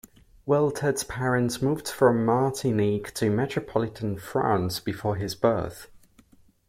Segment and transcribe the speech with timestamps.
[0.47, 5.91] Wiltord's parents moved from Martinique to metropolitan France before his birth.